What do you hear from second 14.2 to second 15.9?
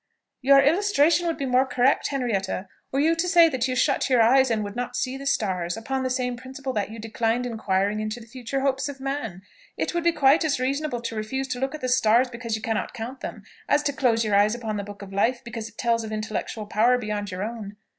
your eyes upon the book of life because it